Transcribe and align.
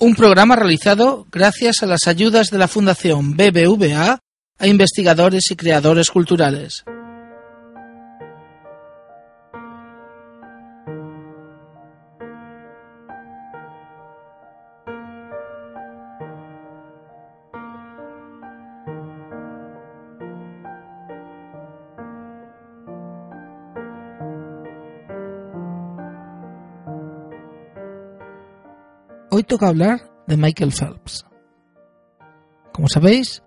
Un 0.00 0.16
programa 0.16 0.56
realizado 0.56 1.26
gracias 1.30 1.82
a 1.82 1.86
las 1.86 2.08
ayudas 2.08 2.50
de 2.50 2.58
la 2.58 2.66
Fundación 2.66 3.36
BBVA 3.36 4.18
a 4.58 4.66
investigadores 4.66 5.50
y 5.50 5.56
creadores 5.56 6.10
culturales. 6.10 6.84
Hoy 29.36 29.42
toca 29.42 29.66
hablar 29.66 30.00
de 30.28 30.36
Michael 30.36 30.70
Phelps. 30.70 31.26
Como 32.72 32.88
sabéis, 32.88 33.42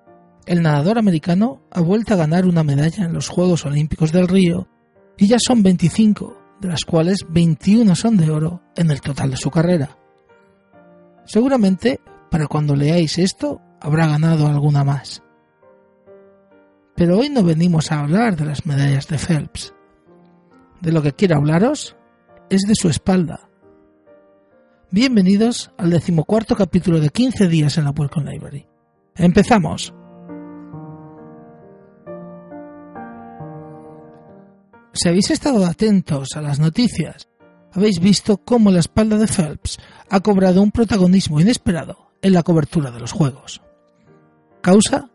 el 0.46 0.62
nadador 0.62 0.98
americano 0.98 1.62
ha 1.72 1.80
vuelto 1.80 2.14
a 2.14 2.18
ganar 2.18 2.46
una 2.46 2.62
medalla 2.62 3.06
en 3.06 3.14
los 3.14 3.30
Juegos 3.30 3.66
Olímpicos 3.66 4.12
del 4.12 4.28
Río 4.28 4.68
y 5.16 5.30
ya 5.30 5.38
son 5.40 5.64
25, 5.64 6.58
de 6.60 6.68
las 6.68 6.84
cuales 6.84 7.20
21 7.30 7.96
son 7.96 8.18
de 8.18 8.30
oro 8.30 8.64
en 8.76 8.92
el 8.92 9.00
total 9.00 9.32
de 9.32 9.38
su 9.38 9.50
carrera. 9.50 9.98
Seguramente, 11.24 12.02
para 12.30 12.48
cuando 12.48 12.76
leáis 12.76 13.18
esto, 13.18 13.62
habrá 13.80 14.08
ganado 14.08 14.46
alguna 14.46 14.84
más. 14.84 15.24
Pero 16.98 17.18
hoy 17.18 17.30
no 17.30 17.44
venimos 17.44 17.94
a 17.94 18.02
hablar 18.02 18.36
de 18.36 18.44
las 18.44 18.66
medallas 18.66 19.08
de 19.08 19.20
Phelps. 19.20 19.74
De 20.82 20.92
lo 20.92 21.02
que 21.02 21.14
quiero 21.14 21.38
hablaros 21.38 21.96
es 22.50 22.64
de 22.64 22.76
su 22.76 22.90
espalda, 22.90 23.47
Bienvenidos 24.90 25.70
al 25.78 25.90
decimocuarto 25.90 26.56
capítulo 26.56 27.02
de 27.02 27.10
15 27.10 27.50
días 27.50 27.78
en 27.78 27.84
la 27.84 27.92
Welcome 27.92 28.32
Library. 28.32 28.66
Empezamos. 29.16 29.94
Si 34.94 35.10
habéis 35.10 35.30
estado 35.30 35.66
atentos 35.66 36.38
a 36.38 36.42
las 36.42 36.60
noticias, 36.60 37.28
habéis 37.74 38.00
visto 38.00 38.38
cómo 38.38 38.72
la 38.72 38.80
espalda 38.80 39.18
de 39.18 39.28
Phelps 39.28 39.78
ha 40.10 40.22
cobrado 40.22 40.62
un 40.62 40.72
protagonismo 40.72 41.42
inesperado 41.42 42.14
en 42.22 42.32
la 42.32 42.44
cobertura 42.44 42.90
de 42.90 43.02
los 43.02 43.12
Juegos. 43.12 43.62
Causa 44.62 45.10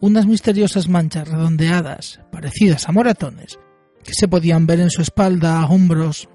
unas 0.00 0.26
misteriosas 0.26 0.88
manchas 0.88 1.28
redondeadas, 1.28 2.18
parecidas 2.32 2.88
a 2.88 2.92
moratones, 2.92 3.60
que 4.02 4.12
se 4.12 4.26
podían 4.26 4.66
ver 4.66 4.80
en 4.80 4.90
su 4.90 5.02
espalda, 5.02 5.64
hombros, 5.66 6.28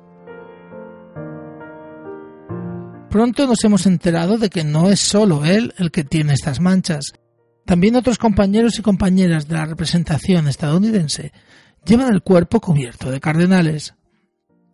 Pronto 3.14 3.46
nos 3.46 3.64
hemos 3.64 3.86
enterado 3.86 4.40
de 4.40 4.50
que 4.50 4.64
no 4.64 4.90
es 4.90 5.00
solo 5.00 5.46
él 5.46 5.72
el 5.78 5.92
que 5.92 6.04
tiene 6.04 6.34
estas 6.34 6.60
manchas. 6.60 7.14
También 7.64 7.96
otros 7.96 8.18
compañeros 8.18 8.80
y 8.80 8.82
compañeras 8.82 9.48
de 9.48 9.54
la 9.54 9.68
representación 9.68 10.48
estadounidense 10.48 11.32
llevan 11.86 12.12
el 12.12 12.24
cuerpo 12.24 12.60
cubierto 12.60 13.12
de 13.12 13.20
cardenales. 13.20 13.94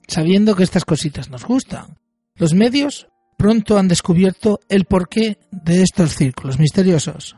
Sabiendo 0.08 0.56
que 0.56 0.64
estas 0.64 0.86
cositas 0.86 1.30
nos 1.30 1.44
gustan, 1.44 1.98
los 2.36 2.54
medios 2.54 3.10
pronto 3.38 3.78
han 3.78 3.90
descubierto 3.90 4.62
el 4.70 4.86
porqué 4.86 5.38
de 5.52 5.84
estos 5.84 6.16
círculos 6.16 6.60
misteriosos. 6.60 7.36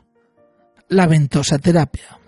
La 0.87 1.07
ventosa 1.07 1.57
terapia. 1.57 2.19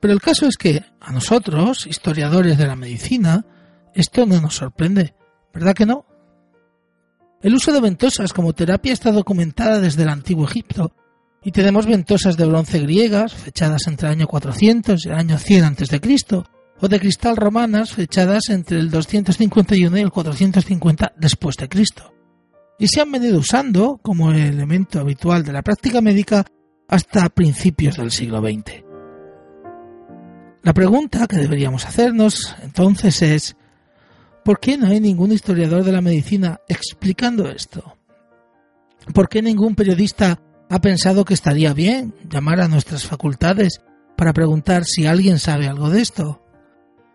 Pero 0.00 0.14
el 0.14 0.20
caso 0.20 0.46
es 0.46 0.56
que 0.56 0.84
a 1.00 1.10
nosotros, 1.10 1.84
historiadores 1.84 2.56
de 2.58 2.66
la 2.68 2.76
medicina, 2.76 3.44
esto 3.92 4.24
no 4.24 4.40
nos 4.40 4.54
sorprende. 4.54 5.16
¿Verdad 5.56 5.74
que 5.74 5.86
no? 5.86 6.04
El 7.40 7.54
uso 7.54 7.72
de 7.72 7.80
ventosas 7.80 8.34
como 8.34 8.52
terapia 8.52 8.92
está 8.92 9.10
documentada 9.10 9.80
desde 9.80 10.02
el 10.02 10.10
antiguo 10.10 10.44
Egipto, 10.44 10.92
y 11.42 11.50
tenemos 11.50 11.86
ventosas 11.86 12.36
de 12.36 12.44
bronce 12.44 12.78
griegas, 12.80 13.32
fechadas 13.32 13.86
entre 13.86 14.08
el 14.08 14.12
año 14.12 14.26
400 14.26 15.06
y 15.06 15.08
el 15.08 15.14
año 15.14 15.38
100 15.38 15.64
a.C., 15.64 16.44
o 16.78 16.88
de 16.88 17.00
cristal 17.00 17.36
romanas, 17.38 17.94
fechadas 17.94 18.50
entre 18.50 18.78
el 18.78 18.90
251 18.90 19.96
y 19.96 20.00
el 20.02 20.10
450 20.10 21.14
después 21.16 21.56
de 21.56 21.70
Cristo. 21.70 22.12
Y 22.78 22.88
se 22.88 23.00
han 23.00 23.10
venido 23.10 23.38
usando 23.38 23.98
como 24.02 24.32
elemento 24.32 25.00
habitual 25.00 25.42
de 25.42 25.54
la 25.54 25.62
práctica 25.62 26.02
médica 26.02 26.44
hasta 26.86 27.30
principios 27.30 27.96
del 27.96 28.10
siglo 28.10 28.42
XX. 28.42 28.84
La 30.62 30.74
pregunta 30.74 31.26
que 31.26 31.38
deberíamos 31.38 31.86
hacernos 31.86 32.54
entonces 32.62 33.22
es 33.22 33.56
¿Por 34.46 34.60
qué 34.60 34.78
no 34.78 34.86
hay 34.86 35.00
ningún 35.00 35.32
historiador 35.32 35.82
de 35.82 35.90
la 35.90 36.00
medicina 36.00 36.60
explicando 36.68 37.50
esto? 37.50 37.96
¿Por 39.12 39.28
qué 39.28 39.42
ningún 39.42 39.74
periodista 39.74 40.40
ha 40.70 40.80
pensado 40.80 41.24
que 41.24 41.34
estaría 41.34 41.72
bien 41.72 42.14
llamar 42.30 42.60
a 42.60 42.68
nuestras 42.68 43.04
facultades 43.04 43.80
para 44.16 44.32
preguntar 44.32 44.84
si 44.84 45.04
alguien 45.04 45.40
sabe 45.40 45.66
algo 45.66 45.90
de 45.90 46.00
esto? 46.00 46.44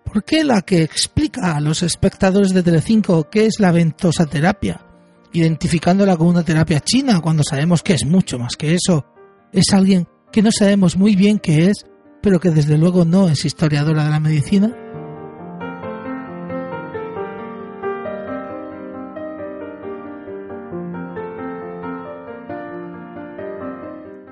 ¿Por 0.03 0.25
qué 0.25 0.43
la 0.43 0.61
que 0.63 0.83
explica 0.83 1.55
a 1.55 1.61
los 1.61 1.83
espectadores 1.83 2.53
de 2.53 2.63
Telecinco 2.63 3.29
qué 3.29 3.45
es 3.45 3.61
la 3.61 3.71
ventosa 3.71 4.25
terapia, 4.25 4.85
identificándola 5.31 6.17
como 6.17 6.31
una 6.31 6.43
terapia 6.43 6.81
china 6.81 7.21
cuando 7.21 7.43
sabemos 7.43 7.81
que 7.81 7.93
es 7.93 8.05
mucho 8.05 8.39
más 8.39 8.57
que 8.57 8.73
eso, 8.73 9.05
es 9.53 9.71
alguien 9.71 10.05
que 10.33 10.41
no 10.41 10.51
sabemos 10.51 10.97
muy 10.97 11.15
bien 11.15 11.39
qué 11.39 11.67
es, 11.67 11.85
pero 12.21 12.41
que 12.41 12.49
desde 12.49 12.77
luego 12.77 13.05
no 13.05 13.29
es 13.29 13.45
historiadora 13.45 14.03
de 14.03 14.09
la 14.09 14.19
medicina? 14.19 14.75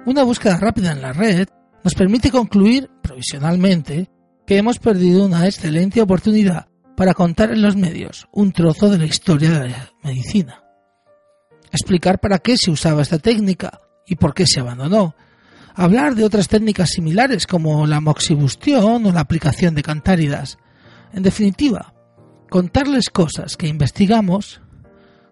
Una 0.09 0.23
búsqueda 0.23 0.57
rápida 0.57 0.91
en 0.91 1.03
la 1.03 1.13
red 1.13 1.47
nos 1.83 1.93
permite 1.93 2.31
concluir, 2.31 2.89
provisionalmente, 3.03 4.09
que 4.47 4.57
hemos 4.57 4.79
perdido 4.79 5.23
una 5.23 5.45
excelente 5.45 6.01
oportunidad 6.01 6.67
para 6.97 7.13
contar 7.13 7.51
en 7.51 7.61
los 7.61 7.75
medios 7.75 8.27
un 8.31 8.51
trozo 8.51 8.89
de 8.89 8.97
la 8.97 9.05
historia 9.05 9.59
de 9.59 9.69
la 9.69 9.93
medicina. 10.01 10.63
Explicar 11.71 12.19
para 12.19 12.39
qué 12.39 12.57
se 12.57 12.71
usaba 12.71 13.03
esta 13.03 13.19
técnica 13.19 13.81
y 14.07 14.15
por 14.15 14.33
qué 14.33 14.47
se 14.47 14.61
abandonó. 14.61 15.13
Hablar 15.75 16.15
de 16.15 16.23
otras 16.23 16.47
técnicas 16.47 16.89
similares 16.89 17.45
como 17.45 17.85
la 17.85 18.01
moxibustión 18.01 19.05
o 19.05 19.11
la 19.11 19.19
aplicación 19.19 19.75
de 19.75 19.83
cantáridas. 19.83 20.57
En 21.13 21.21
definitiva, 21.21 21.93
contarles 22.49 23.11
cosas 23.11 23.55
que 23.57 23.67
investigamos, 23.67 24.59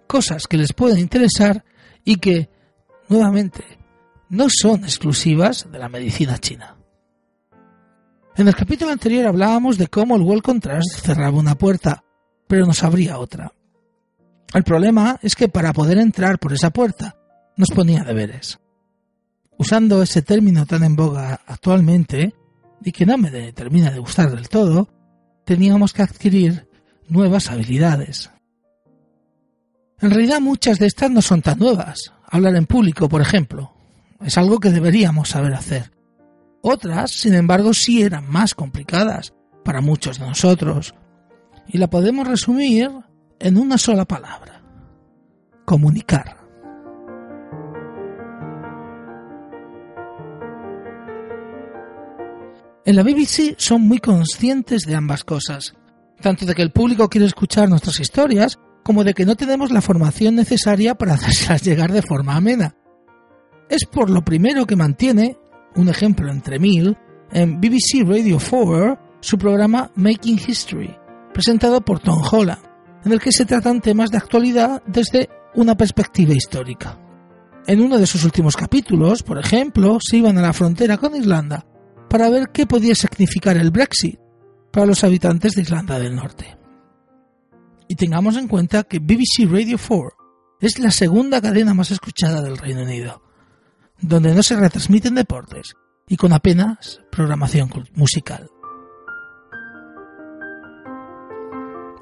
cosas 0.05 0.45
que 0.45 0.57
les 0.57 0.71
pueden 0.73 0.99
interesar 0.99 1.65
y 2.05 2.17
que, 2.17 2.51
nuevamente, 3.09 3.76
no 4.29 4.47
son 4.49 4.83
exclusivas 4.83 5.67
de 5.71 5.79
la 5.79 5.89
medicina 5.89 6.37
china. 6.37 6.75
En 8.35 8.47
el 8.47 8.55
capítulo 8.55 8.91
anterior 8.91 9.25
hablábamos 9.25 9.77
de 9.77 9.87
cómo 9.87 10.15
el 10.15 10.21
Welcome 10.21 10.59
Trust 10.59 10.99
cerraba 11.01 11.37
una 11.37 11.55
puerta, 11.55 12.03
pero 12.47 12.65
nos 12.65 12.83
abría 12.83 13.17
otra. 13.17 13.51
El 14.53 14.63
problema 14.63 15.19
es 15.21 15.35
que 15.35 15.49
para 15.49 15.73
poder 15.73 15.97
entrar 15.97 16.39
por 16.39 16.53
esa 16.53 16.69
puerta 16.69 17.17
nos 17.55 17.69
ponía 17.71 18.03
deberes. 18.03 18.59
Usando 19.57 20.03
ese 20.03 20.21
término 20.21 20.65
tan 20.65 20.83
en 20.83 20.95
boga 20.95 21.41
actualmente, 21.47 22.35
y 22.83 22.91
que 22.91 23.05
no 23.05 23.17
me 23.17 23.51
termina 23.53 23.89
de 23.89 23.99
gustar 23.99 24.29
del 24.29 24.49
todo, 24.49 24.87
teníamos 25.45 25.93
que 25.93 26.03
adquirir 26.03 26.67
nuevas 27.07 27.49
habilidades. 27.49 28.29
En 29.99 30.11
realidad 30.11 30.41
muchas 30.41 30.77
de 30.77 30.85
estas 30.85 31.09
no 31.09 31.23
son 31.23 31.41
tan 31.41 31.57
nuevas. 31.57 32.13
Hablar 32.29 32.55
en 32.55 32.67
público, 32.67 33.09
por 33.09 33.21
ejemplo, 33.21 33.73
es 34.21 34.37
algo 34.37 34.59
que 34.59 34.71
deberíamos 34.71 35.29
saber 35.29 35.53
hacer. 35.53 35.91
Otras, 36.61 37.11
sin 37.11 37.33
embargo, 37.33 37.73
sí 37.73 38.01
eran 38.01 38.29
más 38.29 38.55
complicadas 38.55 39.33
para 39.63 39.81
muchos 39.81 40.19
de 40.19 40.27
nosotros. 40.27 40.95
Y 41.67 41.77
la 41.77 41.89
podemos 41.89 42.27
resumir 42.27 42.91
en 43.39 43.57
una 43.57 43.77
sola 43.77 44.05
palabra. 44.05 44.63
Comunicar. 45.65 46.37
En 52.85 52.95
la 52.95 53.03
BBC 53.03 53.55
son 53.57 53.81
muy 53.81 53.99
conscientes 53.99 54.83
de 54.83 54.95
ambas 54.95 55.25
cosas, 55.25 55.73
tanto 56.21 56.45
de 56.45 56.55
que 56.55 56.61
el 56.61 56.71
público 56.71 57.09
quiere 57.09 57.27
escuchar 57.27 57.67
nuestras 57.67 57.99
historias, 57.99 58.57
como 58.81 59.03
de 59.03 59.13
que 59.13 59.25
no 59.25 59.35
tenemos 59.35 59.71
la 59.71 59.81
formación 59.81 60.35
necesaria 60.35 60.95
para 60.95 61.13
hacerlas 61.15 61.63
llegar 61.63 61.91
de 61.91 62.01
forma 62.01 62.37
amena. 62.37 62.75
Es 63.69 63.85
por 63.85 64.09
lo 64.09 64.23
primero 64.23 64.65
que 64.65 64.75
mantiene, 64.75 65.37
un 65.75 65.89
ejemplo 65.89 66.31
entre 66.31 66.59
mil, 66.59 66.97
en 67.31 67.59
BBC 67.59 68.05
Radio 68.05 68.37
4 68.37 69.07
su 69.19 69.37
programa 69.37 69.91
Making 69.95 70.39
History, 70.47 70.95
presentado 71.33 71.81
por 71.81 71.99
Tom 71.99 72.21
Holland, 72.31 72.61
en 73.03 73.11
el 73.11 73.19
que 73.19 73.31
se 73.31 73.45
tratan 73.45 73.81
temas 73.81 74.09
de 74.09 74.17
actualidad 74.17 74.81
desde 74.85 75.29
una 75.55 75.75
perspectiva 75.75 76.33
histórica. 76.33 76.99
En 77.65 77.81
uno 77.81 77.97
de 77.97 78.07
sus 78.07 78.23
últimos 78.23 78.55
capítulos, 78.55 79.23
por 79.23 79.37
ejemplo, 79.37 79.97
se 80.01 80.17
iban 80.17 80.37
a 80.37 80.41
la 80.41 80.53
frontera 80.53 80.97
con 80.97 81.15
Irlanda 81.15 81.65
para 82.09 82.29
ver 82.29 82.49
qué 82.53 82.65
podía 82.65 82.95
significar 82.95 83.57
el 83.57 83.71
Brexit 83.71 84.17
para 84.71 84.85
los 84.85 85.03
habitantes 85.03 85.53
de 85.53 85.63
Irlanda 85.63 85.99
del 85.99 86.15
Norte. 86.15 86.57
Y 87.89 87.95
tengamos 87.95 88.37
en 88.37 88.47
cuenta 88.47 88.83
que 88.83 88.99
BBC 88.99 89.49
Radio 89.49 89.77
4 89.77 90.09
es 90.61 90.79
la 90.79 90.91
segunda 90.91 91.41
cadena 91.41 91.73
más 91.73 91.91
escuchada 91.91 92.41
del 92.41 92.57
Reino 92.57 92.83
Unido, 92.83 93.21
donde 93.99 94.33
no 94.33 94.43
se 94.43 94.55
retransmiten 94.55 95.15
deportes 95.15 95.73
y 96.07 96.17
con 96.17 96.33
apenas 96.33 97.01
programación 97.11 97.69
musical. 97.95 98.49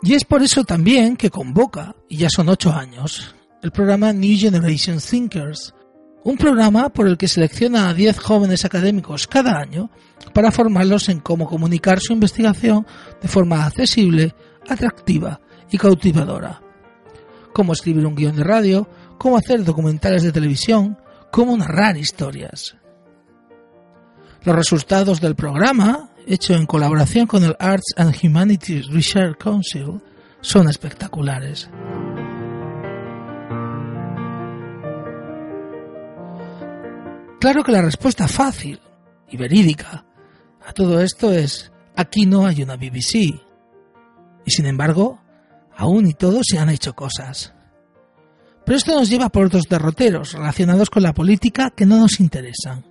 Y 0.01 0.13
es 0.13 0.23
por 0.23 0.43
eso 0.43 0.63
también 0.63 1.17
que 1.17 1.31
convoca, 1.31 1.95
y 2.07 2.17
ya 2.17 2.29
son 2.29 2.49
ocho 2.49 2.71
años, 2.71 3.33
el 3.63 3.71
programa 3.71 4.13
New 4.13 4.37
Generation 4.37 4.99
Thinkers, 4.99 5.73
un 6.23 6.37
programa 6.37 6.89
por 6.89 7.07
el 7.07 7.17
que 7.17 7.27
selecciona 7.27 7.89
a 7.89 7.93
10 7.93 8.19
jóvenes 8.19 8.65
académicos 8.65 9.27
cada 9.27 9.57
año 9.59 9.89
para 10.33 10.51
formarlos 10.51 11.09
en 11.09 11.19
cómo 11.19 11.47
comunicar 11.47 11.99
su 11.99 12.13
investigación 12.13 12.85
de 13.21 13.27
forma 13.27 13.65
accesible, 13.65 14.35
atractiva 14.67 15.39
y 15.71 15.77
cautivadora. 15.77 16.61
Cómo 17.53 17.73
escribir 17.73 18.05
un 18.05 18.15
guion 18.15 18.35
de 18.35 18.43
radio, 18.43 18.87
cómo 19.17 19.37
hacer 19.37 19.63
documentales 19.63 20.23
de 20.23 20.31
televisión, 20.31 20.97
cómo 21.35 21.57
narrar 21.57 21.97
historias. 21.97 22.77
Los 24.45 24.55
resultados 24.55 25.19
del 25.19 25.35
programa 25.35 26.11
hecho 26.25 26.53
en 26.53 26.65
colaboración 26.65 27.27
con 27.27 27.43
el 27.43 27.57
Arts 27.59 27.93
and 27.97 28.15
Humanities 28.23 28.87
Research 28.87 29.37
Council, 29.37 30.01
son 30.39 30.69
espectaculares. 30.69 31.69
Claro 37.41 37.65
que 37.65 37.71
la 37.73 37.81
respuesta 37.81 38.29
fácil 38.29 38.79
y 39.27 39.35
verídica 39.35 40.05
a 40.65 40.71
todo 40.71 41.01
esto 41.01 41.33
es 41.33 41.69
aquí 41.97 42.25
no 42.25 42.45
hay 42.45 42.63
una 42.63 42.77
BBC. 42.77 43.13
Y 44.45 44.51
sin 44.51 44.67
embargo, 44.67 45.19
aún 45.75 46.07
y 46.07 46.13
todo 46.13 46.39
se 46.45 46.59
han 46.59 46.69
hecho 46.69 46.95
cosas. 46.95 47.54
Pero 48.65 48.77
esto 48.77 48.95
nos 48.95 49.09
lleva 49.09 49.29
por 49.29 49.45
otros 49.45 49.65
derroteros 49.69 50.33
relacionados 50.33 50.89
con 50.89 51.03
la 51.03 51.13
política 51.13 51.69
que 51.69 51.85
no 51.85 51.97
nos 51.97 52.19
interesan. 52.19 52.83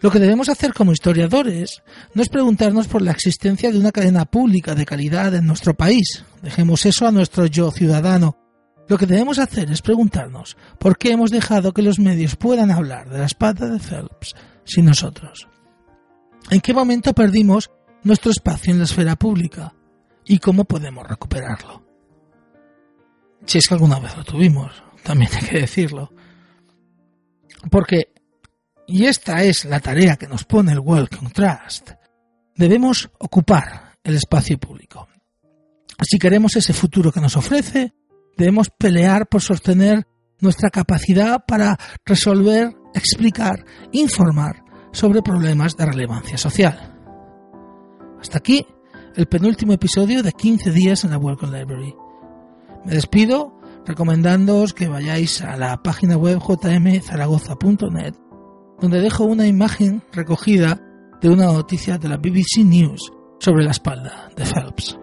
Lo 0.00 0.10
que 0.10 0.20
debemos 0.20 0.48
hacer 0.48 0.74
como 0.74 0.92
historiadores 0.92 1.82
no 2.14 2.22
es 2.22 2.28
preguntarnos 2.28 2.86
por 2.86 3.02
la 3.02 3.10
existencia 3.10 3.72
de 3.72 3.78
una 3.78 3.90
cadena 3.90 4.24
pública 4.24 4.74
de 4.74 4.86
calidad 4.86 5.34
en 5.34 5.46
nuestro 5.46 5.74
país. 5.74 6.24
Dejemos 6.42 6.86
eso 6.86 7.06
a 7.06 7.12
nuestro 7.12 7.46
yo 7.46 7.70
ciudadano. 7.72 8.36
Lo 8.88 8.96
que 8.96 9.06
debemos 9.06 9.38
hacer 9.38 9.70
es 9.70 9.82
preguntarnos 9.82 10.56
por 10.78 10.96
qué 10.98 11.10
hemos 11.12 11.30
dejado 11.30 11.74
que 11.74 11.82
los 11.82 11.98
medios 11.98 12.36
puedan 12.36 12.70
hablar 12.70 13.10
de 13.10 13.18
la 13.18 13.26
espada 13.26 13.68
de 13.68 13.80
Phelps 13.80 14.34
sin 14.64 14.84
nosotros. 14.84 15.48
¿En 16.50 16.60
qué 16.60 16.72
momento 16.72 17.12
perdimos 17.12 17.70
nuestro 18.04 18.30
espacio 18.30 18.72
en 18.72 18.78
la 18.78 18.84
esfera 18.84 19.16
pública? 19.16 19.74
¿Y 20.24 20.38
cómo 20.38 20.64
podemos 20.64 21.06
recuperarlo? 21.06 21.87
Es 23.56 23.66
que 23.66 23.74
alguna 23.74 23.98
vez 23.98 24.16
lo 24.16 24.24
tuvimos, 24.24 24.82
también 25.02 25.30
hay 25.34 25.48
que 25.48 25.60
decirlo. 25.60 26.12
Porque 27.70 28.12
y 28.90 29.04
esta 29.04 29.42
es 29.42 29.66
la 29.66 29.80
tarea 29.80 30.16
que 30.16 30.26
nos 30.26 30.44
pone 30.44 30.72
el 30.72 30.80
Welcome 30.80 31.28
Trust, 31.30 31.90
debemos 32.56 33.10
ocupar 33.18 33.98
el 34.02 34.16
espacio 34.16 34.58
público. 34.58 35.06
Si 36.02 36.18
queremos 36.18 36.56
ese 36.56 36.72
futuro 36.72 37.12
que 37.12 37.20
nos 37.20 37.36
ofrece, 37.36 37.92
debemos 38.38 38.70
pelear 38.70 39.28
por 39.28 39.42
sostener 39.42 40.06
nuestra 40.40 40.70
capacidad 40.70 41.44
para 41.46 41.78
resolver, 42.06 42.74
explicar, 42.94 43.62
informar 43.92 44.64
sobre 44.90 45.20
problemas 45.20 45.76
de 45.76 45.84
relevancia 45.84 46.38
social. 46.38 46.94
Hasta 48.18 48.38
aquí 48.38 48.66
el 49.16 49.26
penúltimo 49.26 49.74
episodio 49.74 50.22
de 50.22 50.32
15 50.32 50.70
días 50.70 51.04
en 51.04 51.10
la 51.10 51.18
Welcome 51.18 51.58
Library. 51.58 52.07
Me 52.84 52.92
despido 52.92 53.58
recomendándoos 53.86 54.74
que 54.74 54.88
vayáis 54.88 55.42
a 55.42 55.56
la 55.56 55.82
página 55.82 56.16
web 56.16 56.38
jmzaragoza.net 56.40 58.14
donde 58.80 59.00
dejo 59.00 59.24
una 59.24 59.46
imagen 59.46 60.02
recogida 60.12 60.80
de 61.20 61.28
una 61.28 61.46
noticia 61.46 61.98
de 61.98 62.08
la 62.08 62.16
BBC 62.16 62.64
News 62.64 63.12
sobre 63.40 63.64
la 63.64 63.72
espalda 63.72 64.30
de 64.36 64.44
Phelps. 64.44 64.98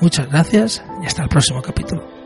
Muchas 0.00 0.28
gracias 0.28 0.84
y 1.02 1.06
hasta 1.06 1.24
el 1.24 1.28
próximo 1.28 1.60
capítulo. 1.60 2.17